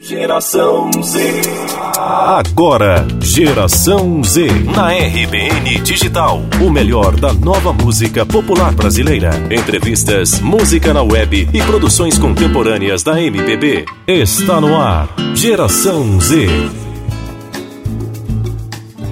Geração 0.00 0.90
Z. 1.02 1.42
Agora, 1.98 3.04
Geração 3.20 4.22
Z. 4.22 4.46
Na 4.74 4.92
RBN 4.92 5.80
Digital. 5.82 6.40
O 6.64 6.70
melhor 6.70 7.16
da 7.16 7.32
nova 7.32 7.72
música 7.72 8.24
popular 8.24 8.72
brasileira. 8.72 9.30
Entrevistas, 9.50 10.40
música 10.40 10.94
na 10.94 11.02
web 11.02 11.48
e 11.52 11.62
produções 11.62 12.16
contemporâneas 12.16 13.02
da 13.02 13.20
MPB. 13.20 13.84
Está 14.06 14.60
no 14.60 14.76
ar. 14.76 15.08
Geração 15.34 16.20
Z. 16.20 16.46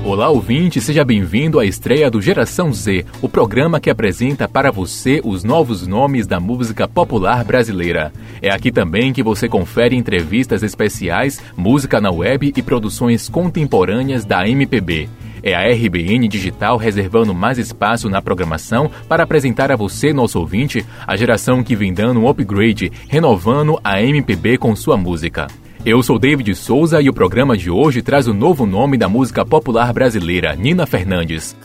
Olá, 0.07 0.29
ouvinte, 0.29 0.81
seja 0.81 1.05
bem-vindo 1.05 1.59
à 1.59 1.67
estreia 1.67 2.09
do 2.09 2.23
Geração 2.23 2.73
Z, 2.73 3.05
o 3.21 3.29
programa 3.29 3.81
que 3.81 3.91
apresenta 3.91 4.47
para 4.47 4.71
você 4.71 5.21
os 5.25 5.43
novos 5.43 5.85
nomes 5.85 6.29
da 6.29 6.39
música 6.39 6.87
popular 6.87 7.43
brasileira. 7.43 8.13
É 8.41 8.49
aqui 8.49 8.71
também 8.71 9.13
que 9.13 9.21
você 9.21 9.49
confere 9.49 9.97
entrevistas 9.97 10.63
especiais, 10.63 11.43
música 11.57 12.01
na 12.01 12.13
web 12.13 12.53
e 12.57 12.63
produções 12.63 13.29
contemporâneas 13.29 14.25
da 14.25 14.49
MPB. 14.49 15.09
É 15.43 15.57
a 15.57 15.69
RBN 15.75 16.29
Digital 16.29 16.77
reservando 16.77 17.35
mais 17.35 17.59
espaço 17.59 18.09
na 18.09 18.23
programação 18.23 18.89
para 19.09 19.25
apresentar 19.25 19.73
a 19.73 19.77
você, 19.77 20.13
nosso 20.13 20.39
ouvinte, 20.39 20.87
a 21.05 21.17
geração 21.17 21.65
que 21.65 21.75
vem 21.75 21.93
dando 21.93 22.21
um 22.21 22.29
upgrade, 22.29 22.93
renovando 23.09 23.77
a 23.83 24.01
MPB 24.01 24.57
com 24.57 24.77
sua 24.77 24.97
música. 24.97 25.49
Eu 25.87 26.03
sou 26.03 26.19
David 26.19 26.53
Souza 26.57 27.01
e 27.01 27.09
o 27.09 27.13
programa 27.13 27.57
de 27.57 27.71
hoje 27.71 28.03
traz 28.03 28.27
o 28.27 28.35
novo 28.35 28.67
nome 28.67 28.99
da 28.99 29.09
música 29.09 29.47
popular 29.47 29.93
brasileira, 29.93 30.53
Nina 30.57 30.85
Fernandes. 30.85 31.57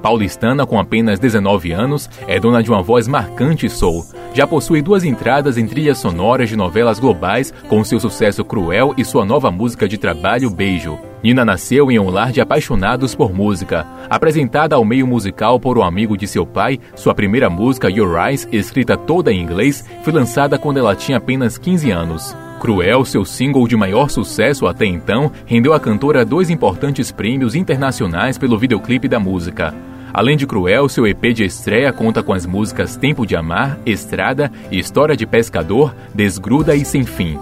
Paulistana 0.00 0.64
com 0.64 0.78
apenas 0.78 1.18
19 1.18 1.72
anos, 1.72 2.08
é 2.28 2.38
dona 2.38 2.62
de 2.62 2.70
uma 2.70 2.80
voz 2.80 3.08
marcante 3.08 3.66
e 3.66 3.68
soul. 3.70 4.06
Já 4.32 4.46
possui 4.46 4.80
duas 4.80 5.02
entradas 5.02 5.58
em 5.58 5.66
trilhas 5.66 5.98
sonoras 5.98 6.48
de 6.48 6.54
novelas 6.54 7.00
globais, 7.00 7.52
com 7.68 7.82
seu 7.82 7.98
sucesso 7.98 8.44
Cruel 8.44 8.94
e 8.96 9.04
sua 9.04 9.24
nova 9.24 9.50
música 9.50 9.88
de 9.88 9.98
trabalho 9.98 10.48
Beijo. 10.48 11.07
Nina 11.22 11.44
nasceu 11.44 11.90
em 11.90 11.98
um 11.98 12.08
lar 12.10 12.30
de 12.30 12.40
apaixonados 12.40 13.14
por 13.14 13.32
música. 13.32 13.86
Apresentada 14.08 14.76
ao 14.76 14.84
meio 14.84 15.06
musical 15.06 15.58
por 15.58 15.76
um 15.76 15.82
amigo 15.82 16.16
de 16.16 16.26
seu 16.26 16.46
pai, 16.46 16.78
sua 16.94 17.14
primeira 17.14 17.50
música, 17.50 17.90
Your 17.90 18.18
Eyes, 18.18 18.48
escrita 18.52 18.96
toda 18.96 19.32
em 19.32 19.40
inglês, 19.40 19.84
foi 20.02 20.12
lançada 20.12 20.58
quando 20.58 20.78
ela 20.78 20.94
tinha 20.94 21.18
apenas 21.18 21.58
15 21.58 21.90
anos. 21.90 22.36
Cruel, 22.60 23.04
seu 23.04 23.24
single 23.24 23.66
de 23.68 23.76
maior 23.76 24.10
sucesso 24.10 24.66
até 24.66 24.84
então, 24.84 25.30
rendeu 25.46 25.72
à 25.72 25.80
cantora 25.80 26.24
dois 26.24 26.50
importantes 26.50 27.12
prêmios 27.12 27.54
internacionais 27.54 28.36
pelo 28.36 28.58
videoclipe 28.58 29.08
da 29.08 29.20
música. 29.20 29.74
Além 30.12 30.36
de 30.36 30.46
Cruel, 30.46 30.88
seu 30.88 31.06
EP 31.06 31.32
de 31.32 31.44
estreia 31.44 31.92
conta 31.92 32.22
com 32.22 32.32
as 32.32 32.46
músicas 32.46 32.96
Tempo 32.96 33.26
de 33.26 33.36
Amar, 33.36 33.78
Estrada, 33.84 34.50
História 34.70 35.16
de 35.16 35.26
Pescador, 35.26 35.94
Desgruda 36.14 36.74
e 36.74 36.84
Sem 36.84 37.04
Fim. 37.04 37.38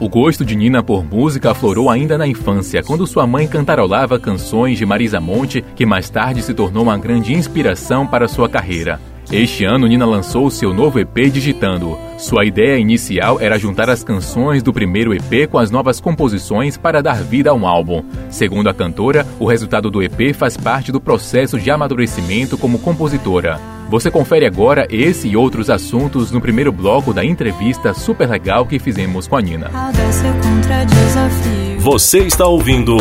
O 0.00 0.08
gosto 0.08 0.46
de 0.46 0.56
Nina 0.56 0.82
por 0.82 1.04
música 1.04 1.50
aflorou 1.50 1.90
ainda 1.90 2.16
na 2.16 2.26
infância, 2.26 2.82
quando 2.82 3.06
sua 3.06 3.26
mãe 3.26 3.46
cantarolava 3.46 4.18
canções 4.18 4.78
de 4.78 4.86
Marisa 4.86 5.20
Monte, 5.20 5.62
que 5.76 5.84
mais 5.84 6.08
tarde 6.08 6.42
se 6.42 6.54
tornou 6.54 6.84
uma 6.84 6.96
grande 6.96 7.34
inspiração 7.34 8.06
para 8.06 8.26
sua 8.26 8.48
carreira. 8.48 8.98
Este 9.30 9.66
ano, 9.66 9.86
Nina 9.86 10.06
lançou 10.06 10.50
seu 10.50 10.72
novo 10.72 10.98
EP 10.98 11.30
digitando. 11.30 11.98
Sua 12.16 12.46
ideia 12.46 12.78
inicial 12.78 13.38
era 13.38 13.58
juntar 13.58 13.90
as 13.90 14.02
canções 14.02 14.62
do 14.62 14.72
primeiro 14.72 15.12
EP 15.12 15.46
com 15.50 15.58
as 15.58 15.70
novas 15.70 16.00
composições 16.00 16.78
para 16.78 17.02
dar 17.02 17.22
vida 17.22 17.50
a 17.50 17.54
um 17.54 17.66
álbum. 17.66 18.02
Segundo 18.30 18.70
a 18.70 18.74
cantora, 18.74 19.26
o 19.38 19.44
resultado 19.44 19.90
do 19.90 20.02
EP 20.02 20.34
faz 20.34 20.56
parte 20.56 20.90
do 20.90 20.98
processo 20.98 21.60
de 21.60 21.70
amadurecimento 21.70 22.56
como 22.56 22.78
compositora. 22.78 23.79
Você 23.90 24.08
confere 24.08 24.46
agora 24.46 24.86
esse 24.88 25.26
e 25.26 25.36
outros 25.36 25.68
assuntos 25.68 26.30
no 26.30 26.40
primeiro 26.40 26.70
bloco 26.70 27.12
da 27.12 27.24
entrevista 27.24 27.92
super 27.92 28.30
legal 28.30 28.64
que 28.64 28.78
fizemos 28.78 29.26
com 29.26 29.34
a 29.34 29.42
Nina. 29.42 29.66
Audácia 29.66 30.32
contra 30.34 30.84
desafio. 30.84 31.80
Você 31.80 32.18
está 32.20 32.46
ouvindo 32.46 32.96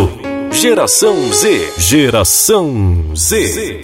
Geração 0.51 1.31
Z. 1.31 1.73
Geração 1.77 3.15
Z. 3.15 3.81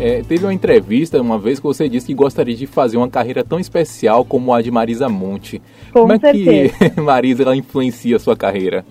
É, 0.00 0.22
teve 0.26 0.44
uma 0.44 0.52
entrevista 0.52 1.22
uma 1.22 1.38
vez 1.38 1.60
que 1.60 1.64
você 1.64 1.88
disse 1.88 2.08
que 2.08 2.14
gostaria 2.14 2.56
de 2.56 2.66
fazer 2.66 2.96
uma 2.96 3.08
carreira 3.08 3.44
tão 3.44 3.60
especial 3.60 4.24
como 4.24 4.52
a 4.52 4.60
de 4.60 4.72
Marisa 4.72 5.08
Monte. 5.08 5.62
Com 5.92 6.00
como 6.00 6.14
é 6.14 6.18
certeza. 6.18 6.90
que 6.90 6.98
Marisa 7.00 7.44
ela 7.44 7.54
influencia 7.54 8.16
a 8.16 8.18
sua 8.18 8.36
carreira? 8.36 8.84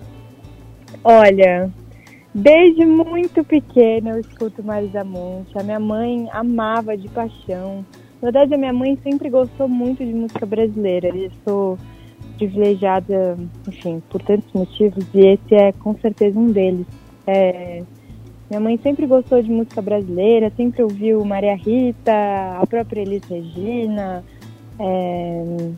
Olha, 1.04 1.70
desde 2.34 2.84
muito 2.84 3.42
pequena 3.44 4.10
eu 4.10 4.20
escuto 4.20 4.62
Marisa 4.62 5.04
Monte. 5.04 5.58
A 5.58 5.62
minha 5.62 5.80
mãe 5.80 6.28
amava 6.32 6.96
de 6.96 7.08
paixão. 7.08 7.84
Na 8.20 8.30
verdade, 8.30 8.54
a 8.54 8.58
minha 8.58 8.72
mãe 8.72 8.98
sempre 9.02 9.30
gostou 9.30 9.68
muito 9.68 10.04
de 10.04 10.12
música 10.12 10.44
brasileira. 10.44 11.08
Eu 11.08 11.30
sou 11.44 11.78
privilegiada, 12.36 13.36
enfim, 13.66 14.02
por 14.08 14.22
tantos 14.22 14.52
motivos, 14.52 15.04
e 15.12 15.20
esse 15.20 15.54
é 15.54 15.72
com 15.72 15.94
certeza 15.98 16.38
um 16.38 16.46
deles. 16.46 16.86
É, 17.26 17.82
minha 18.48 18.60
mãe 18.60 18.78
sempre 18.82 19.06
gostou 19.06 19.42
de 19.42 19.50
música 19.50 19.82
brasileira, 19.82 20.50
sempre 20.56 20.82
ouviu 20.82 21.22
Maria 21.24 21.54
Rita, 21.54 22.12
a 22.60 22.66
própria 22.66 23.02
Elis 23.02 23.24
Regina. 23.24 24.24
é, 24.78 25.70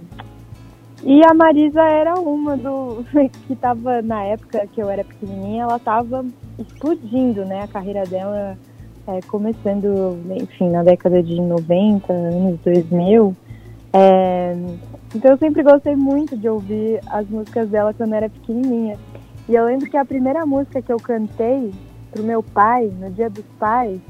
e 1.03 1.23
a 1.25 1.33
Marisa 1.35 1.83
era 1.83 2.15
uma 2.15 2.57
do 2.57 3.05
que 3.47 3.53
estava 3.53 4.03
na 4.03 4.23
época 4.25 4.67
que 4.67 4.83
eu 4.83 4.91
era 4.91 5.05
pequenininha, 5.05 5.63
ela 5.63 5.77
estava 5.77 6.25
explodindo, 6.59 7.45
né? 7.45 7.63
A 7.63 7.69
carreira 7.69 8.05
dela 8.05 8.57
é, 9.07 9.21
começando, 9.23 10.19
enfim, 10.31 10.69
na 10.69 10.83
década 10.83 11.23
de 11.23 11.41
90, 11.41 12.13
anos 12.13 12.61
2000. 12.61 13.35
É, 13.93 14.55
então 15.15 15.33
eu 15.33 15.39
sempre 15.39 15.63
gostei 15.63 15.97
muito 15.97 16.37
de 16.37 16.49
ouvir 16.49 17.01
as 17.09 17.29
músicas 17.29 17.69
dela 17.69 17.93
quando 17.95 18.11
eu 18.11 18.17
era 18.17 18.29
pequenininha. 18.29 18.99
E 19.49 19.55
eu 19.55 19.65
lembro 19.65 19.91
que 19.91 19.97
a 19.97 20.05
primeira 20.05 20.47
música 20.47 20.81
que 20.81 20.93
eu 20.93 20.99
cantei 20.99 21.73
pro 22.13 22.23
meu 22.23 22.43
pai, 22.43 22.93
no 23.01 23.11
Dia 23.11 23.29
dos 23.29 23.45
Pais, 23.59 24.01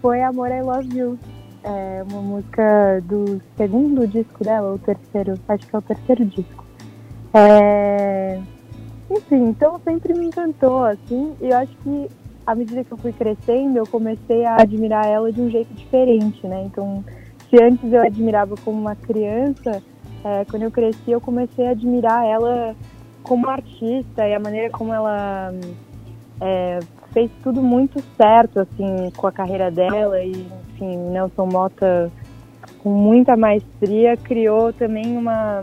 foi 0.00 0.22
Amor 0.22 0.50
I 0.50 0.62
Love 0.62 0.96
You. 0.96 1.18
É 1.64 2.04
uma 2.10 2.20
música 2.20 3.00
do 3.04 3.40
segundo 3.56 4.06
disco 4.06 4.42
dela, 4.42 4.72
ou 4.72 4.78
terceiro, 4.78 5.38
acho 5.48 5.66
que 5.66 5.76
é 5.76 5.78
o 5.78 5.82
terceiro 5.82 6.24
disco. 6.24 6.64
É... 7.34 8.40
Enfim, 9.10 9.48
então 9.48 9.80
sempre 9.84 10.14
me 10.14 10.26
encantou, 10.26 10.84
assim, 10.84 11.34
e 11.40 11.50
eu 11.50 11.56
acho 11.58 11.72
que 11.78 12.08
à 12.46 12.54
medida 12.54 12.82
que 12.82 12.92
eu 12.92 12.98
fui 12.98 13.12
crescendo, 13.12 13.78
eu 13.78 13.86
comecei 13.86 14.44
a 14.44 14.56
admirar 14.56 15.06
ela 15.06 15.32
de 15.32 15.40
um 15.40 15.48
jeito 15.50 15.72
diferente, 15.74 16.46
né? 16.46 16.64
Então, 16.64 17.04
se 17.48 17.62
antes 17.62 17.92
eu 17.92 18.02
admirava 18.02 18.56
como 18.64 18.80
uma 18.80 18.96
criança, 18.96 19.82
é, 20.24 20.44
quando 20.46 20.62
eu 20.62 20.70
cresci 20.70 21.10
eu 21.10 21.20
comecei 21.20 21.66
a 21.66 21.70
admirar 21.70 22.24
ela 22.24 22.74
como 23.22 23.48
artista 23.48 24.26
e 24.26 24.34
a 24.34 24.40
maneira 24.40 24.70
como 24.70 24.92
ela 24.92 25.52
é, 26.40 26.78
fez 27.12 27.30
tudo 27.42 27.62
muito 27.62 28.02
certo, 28.16 28.60
assim, 28.60 29.10
com 29.16 29.26
a 29.26 29.32
carreira 29.32 29.70
dela 29.70 30.20
e, 30.22 30.46
enfim, 30.70 30.96
Nelson 31.10 31.46
Mota, 31.46 32.10
com 32.82 32.90
muita 32.90 33.36
maestria, 33.36 34.16
criou 34.16 34.72
também 34.72 35.16
uma, 35.16 35.62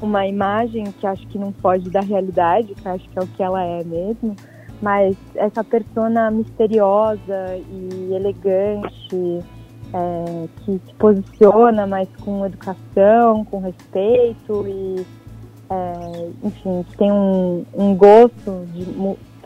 uma 0.00 0.26
imagem 0.26 0.84
que 0.84 1.06
acho 1.06 1.26
que 1.28 1.38
não 1.38 1.52
foge 1.52 1.88
da 1.88 2.00
realidade, 2.00 2.74
que 2.74 2.88
acho 2.88 3.08
que 3.08 3.18
é 3.18 3.22
o 3.22 3.26
que 3.26 3.42
ela 3.42 3.62
é 3.62 3.84
mesmo, 3.84 4.36
mas 4.82 5.16
essa 5.34 5.64
persona 5.64 6.30
misteriosa 6.30 7.56
e 7.56 8.12
elegante, 8.12 9.44
é, 9.92 10.48
que 10.58 10.72
se 10.72 10.94
posiciona, 10.98 11.86
mas 11.86 12.08
com 12.20 12.44
educação, 12.44 13.44
com 13.44 13.60
respeito 13.60 14.66
e, 14.66 15.06
é, 15.70 16.30
enfim, 16.44 16.84
que 16.90 16.96
tem 16.96 17.10
um, 17.10 17.64
um 17.74 17.94
gosto 17.94 18.66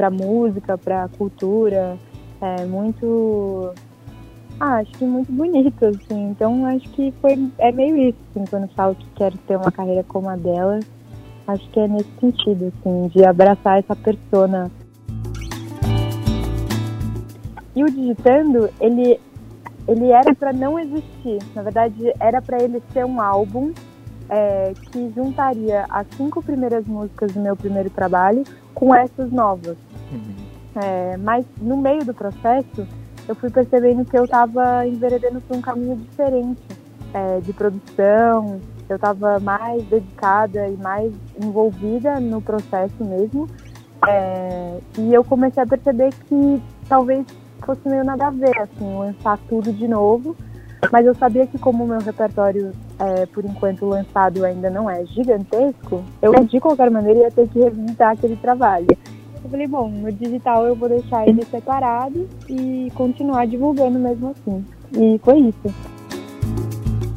para 0.02 0.10
música, 0.10 0.76
para 0.76 1.08
cultura, 1.16 1.96
é 2.40 2.64
muito, 2.64 3.72
ah, 4.58 4.78
acho 4.78 4.90
que 4.92 5.04
muito 5.04 5.30
bonito, 5.30 5.84
assim. 5.84 6.30
Então 6.30 6.66
acho 6.66 6.88
que 6.90 7.14
foi 7.20 7.38
é 7.58 7.70
meio 7.70 7.96
isso, 7.96 8.18
assim, 8.30 8.44
quando 8.50 8.68
falo 8.74 8.96
que 8.96 9.06
quero 9.14 9.38
ter 9.46 9.56
uma 9.56 9.70
carreira 9.70 10.02
como 10.02 10.28
a 10.28 10.34
dela, 10.34 10.80
acho 11.46 11.70
que 11.70 11.78
é 11.78 11.86
nesse 11.86 12.10
sentido, 12.20 12.72
assim, 12.74 13.08
de 13.14 13.24
abraçar 13.24 13.78
essa 13.78 13.94
persona. 13.94 14.68
E 17.76 17.84
o 17.84 17.86
digitando, 17.88 18.68
ele 18.80 19.20
ele 19.86 20.10
era 20.10 20.34
para 20.34 20.52
não 20.52 20.80
existir. 20.80 21.38
Na 21.54 21.62
verdade, 21.62 22.12
era 22.18 22.42
para 22.42 22.60
ele 22.60 22.82
ser 22.92 23.04
um 23.04 23.20
álbum 23.20 23.72
é, 24.28 24.72
que 24.90 25.12
juntaria 25.14 25.86
as 25.88 26.06
cinco 26.16 26.42
primeiras 26.42 26.86
músicas 26.86 27.32
do 27.32 27.40
meu 27.40 27.54
primeiro 27.54 27.90
trabalho 27.90 28.42
com 28.74 28.94
essas 28.94 29.30
novas. 29.30 29.76
É, 30.76 31.16
mas 31.18 31.44
no 31.60 31.76
meio 31.76 32.04
do 32.04 32.14
processo, 32.14 32.86
eu 33.28 33.34
fui 33.34 33.50
percebendo 33.50 34.04
que 34.04 34.16
eu 34.16 34.24
estava 34.24 34.86
enveredando 34.86 35.40
por 35.42 35.56
um 35.56 35.60
caminho 35.60 35.96
diferente. 35.96 36.60
é, 37.14 37.40
de 37.40 37.52
produção, 37.52 38.60
eu 38.88 38.96
estava 38.96 39.38
mais 39.38 39.82
dedicada 39.84 40.68
e 40.68 40.76
mais 40.76 41.12
envolvida 41.42 42.18
no 42.20 42.40
processo 42.40 43.04
mesmo. 43.04 43.48
É, 44.08 44.78
e 44.98 45.14
eu 45.14 45.22
comecei 45.22 45.62
a 45.62 45.66
perceber 45.66 46.12
que 46.26 46.62
talvez 46.88 47.24
fosse 47.64 47.88
meio 47.88 48.04
nada 48.04 48.26
a 48.26 48.30
ver, 48.30 48.58
assim, 48.58 48.98
lançar 48.98 49.38
tudo 49.48 49.72
de 49.72 49.86
novo. 49.86 50.36
Mas 50.90 51.06
eu 51.06 51.14
sabia 51.14 51.46
que 51.46 51.58
como 51.58 51.84
o 51.84 51.86
meu 51.86 52.00
repertório, 52.00 52.72
é, 52.98 53.24
por 53.26 53.44
enquanto, 53.44 53.86
lançado 53.86 54.44
ainda 54.44 54.68
não 54.68 54.90
é 54.90 55.06
gigantesco, 55.06 56.02
eu 56.20 56.32
de 56.44 56.58
qualquer 56.58 56.90
maneira 56.90 57.20
ia 57.20 57.30
ter 57.30 57.48
que 57.48 57.60
revisitar 57.60 58.10
aquele 58.10 58.36
trabalho. 58.36 58.88
Eu 59.44 59.50
falei, 59.50 59.66
bom, 59.66 59.88
no 59.88 60.12
digital 60.12 60.66
eu 60.66 60.76
vou 60.76 60.88
deixar 60.88 61.26
ele 61.26 61.44
separado 61.44 62.28
e 62.48 62.90
continuar 62.94 63.46
divulgando 63.46 63.98
mesmo 63.98 64.30
assim. 64.30 64.64
E 64.94 65.18
foi 65.24 65.38
isso. 65.38 65.74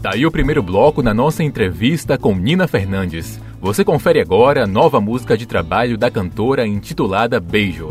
Daí 0.01 0.21
tá 0.21 0.27
o 0.27 0.31
primeiro 0.31 0.61
bloco 0.61 1.01
na 1.01 1.13
nossa 1.13 1.43
entrevista 1.43 2.17
com 2.17 2.35
Nina 2.35 2.67
Fernandes. 2.67 3.39
Você 3.59 3.83
confere 3.83 4.21
agora 4.21 4.63
a 4.63 4.67
nova 4.67 5.01
música 5.01 5.37
de 5.37 5.47
trabalho 5.47 5.97
da 5.97 6.11
cantora 6.11 6.65
intitulada 6.67 7.39
Beijo. 7.39 7.89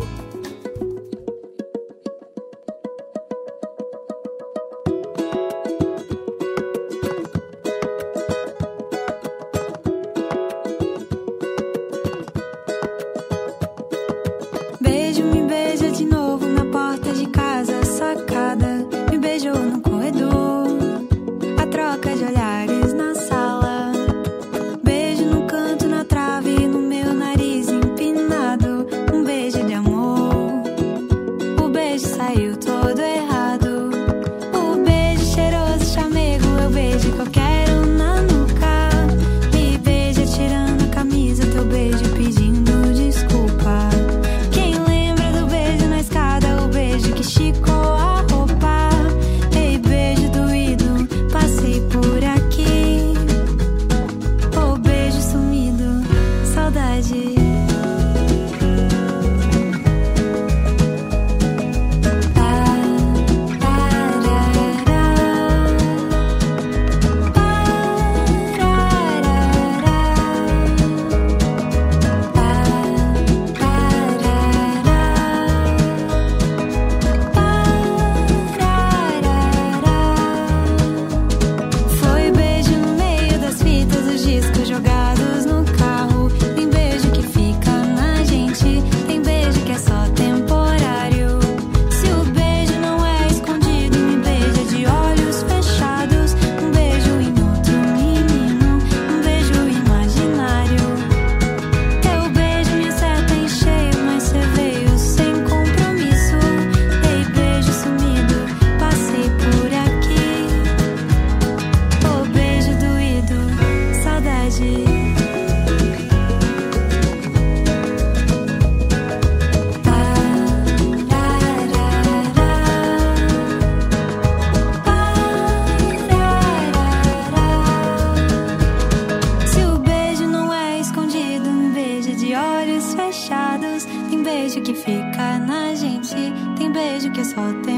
que 134.64 134.74
fica 134.74 135.38
na 135.38 135.74
gente. 135.74 136.14
Tem 136.56 136.72
beijo 136.72 137.12
que 137.12 137.20
é 137.20 137.24
só 137.24 137.52
tem. 137.64 137.73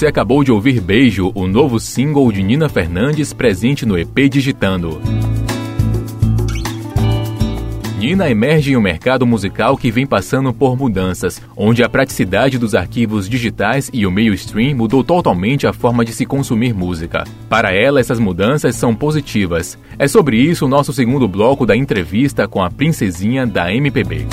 Você 0.00 0.06
acabou 0.06 0.42
de 0.42 0.50
ouvir 0.50 0.80
Beijo, 0.80 1.30
o 1.34 1.46
novo 1.46 1.78
single 1.78 2.32
de 2.32 2.42
Nina 2.42 2.70
Fernandes 2.70 3.34
presente 3.34 3.84
no 3.84 3.98
EP 3.98 4.30
Digitando. 4.30 4.98
Nina 7.98 8.30
emerge 8.30 8.72
em 8.72 8.78
um 8.78 8.80
mercado 8.80 9.26
musical 9.26 9.76
que 9.76 9.90
vem 9.90 10.06
passando 10.06 10.54
por 10.54 10.74
mudanças, 10.74 11.42
onde 11.54 11.82
a 11.82 11.88
praticidade 11.90 12.56
dos 12.56 12.74
arquivos 12.74 13.28
digitais 13.28 13.90
e 13.92 14.06
o 14.06 14.10
meio 14.10 14.32
stream 14.32 14.74
mudou 14.74 15.04
totalmente 15.04 15.66
a 15.66 15.72
forma 15.74 16.02
de 16.02 16.14
se 16.14 16.24
consumir 16.24 16.72
música. 16.72 17.24
Para 17.46 17.70
ela, 17.70 18.00
essas 18.00 18.18
mudanças 18.18 18.76
são 18.76 18.96
positivas. 18.96 19.76
É 19.98 20.08
sobre 20.08 20.38
isso 20.38 20.64
o 20.64 20.68
nosso 20.68 20.94
segundo 20.94 21.28
bloco 21.28 21.66
da 21.66 21.76
entrevista 21.76 22.48
com 22.48 22.62
a 22.62 22.70
princesinha 22.70 23.46
da 23.46 23.70
MPB 23.70 24.26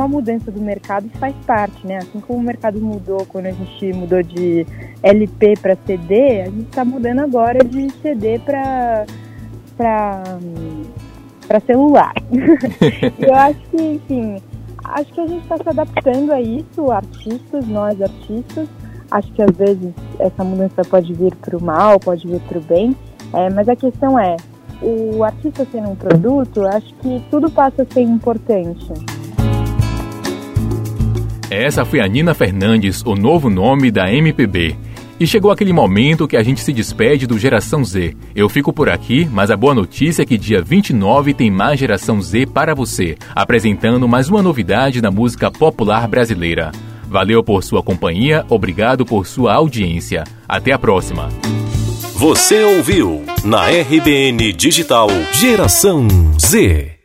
uma 0.00 0.08
mudança 0.08 0.50
do 0.50 0.60
mercado 0.60 1.08
faz 1.18 1.34
parte, 1.46 1.86
né? 1.86 1.98
Assim 1.98 2.20
como 2.20 2.38
o 2.38 2.42
mercado 2.42 2.80
mudou 2.80 3.26
quando 3.26 3.46
a 3.46 3.52
gente 3.52 3.92
mudou 3.92 4.22
de 4.22 4.66
LP 5.02 5.54
para 5.60 5.76
CD, 5.86 6.40
a 6.40 6.44
gente 6.46 6.68
está 6.68 6.84
mudando 6.84 7.20
agora 7.20 7.62
de 7.62 7.90
CD 8.00 8.38
para 8.38 9.04
para 9.76 11.60
celular. 11.66 12.12
eu 13.18 13.34
acho 13.34 13.58
que, 13.70 13.82
enfim, 13.82 14.36
acho 14.84 15.12
que 15.12 15.20
a 15.20 15.26
gente 15.26 15.42
está 15.42 15.56
se 15.56 15.68
adaptando 15.68 16.32
a 16.32 16.40
isso, 16.40 16.90
artistas, 16.90 17.66
nós 17.66 18.00
artistas. 18.00 18.68
Acho 19.10 19.32
que 19.32 19.42
às 19.42 19.56
vezes 19.56 19.92
essa 20.18 20.44
mudança 20.44 20.82
pode 20.84 21.12
vir 21.12 21.34
para 21.34 21.56
o 21.56 21.62
mal, 21.62 21.98
pode 21.98 22.26
vir 22.28 22.40
para 22.42 22.58
o 22.58 22.60
bem, 22.60 22.94
é, 23.32 23.50
mas 23.50 23.68
a 23.68 23.74
questão 23.74 24.18
é, 24.18 24.36
o 24.80 25.24
artista 25.24 25.66
sendo 25.70 25.90
um 25.90 25.96
produto, 25.96 26.64
acho 26.66 26.94
que 26.96 27.20
tudo 27.30 27.50
passa 27.50 27.82
a 27.82 27.86
ser 27.86 28.02
importante. 28.02 28.92
Essa 31.50 31.84
foi 31.84 32.00
a 32.00 32.06
Nina 32.06 32.32
Fernandes, 32.32 33.02
o 33.04 33.16
novo 33.16 33.50
nome 33.50 33.90
da 33.90 34.08
MPB. 34.08 34.76
E 35.18 35.26
chegou 35.26 35.50
aquele 35.50 35.72
momento 35.72 36.28
que 36.28 36.36
a 36.36 36.42
gente 36.44 36.60
se 36.60 36.72
despede 36.72 37.26
do 37.26 37.36
Geração 37.36 37.84
Z. 37.84 38.16
Eu 38.36 38.48
fico 38.48 38.72
por 38.72 38.88
aqui, 38.88 39.28
mas 39.30 39.50
a 39.50 39.56
boa 39.56 39.74
notícia 39.74 40.22
é 40.22 40.24
que 40.24 40.38
dia 40.38 40.62
29 40.62 41.34
tem 41.34 41.50
mais 41.50 41.80
Geração 41.80 42.22
Z 42.22 42.46
para 42.46 42.72
você, 42.72 43.16
apresentando 43.34 44.06
mais 44.06 44.28
uma 44.28 44.40
novidade 44.40 45.02
na 45.02 45.10
música 45.10 45.50
popular 45.50 46.06
brasileira. 46.06 46.70
Valeu 47.08 47.42
por 47.42 47.64
sua 47.64 47.82
companhia, 47.82 48.46
obrigado 48.48 49.04
por 49.04 49.26
sua 49.26 49.52
audiência. 49.52 50.22
Até 50.48 50.70
a 50.70 50.78
próxima. 50.78 51.28
Você 52.14 52.62
ouviu 52.62 53.24
na 53.42 53.66
RBN 53.68 54.52
Digital 54.52 55.08
Geração 55.32 56.06
Z. 56.38 56.99